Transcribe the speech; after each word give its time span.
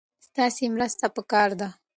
ستاسې 0.27 0.63
مرسته 0.75 1.05
پکار 1.15 1.49
ده. 1.59 1.69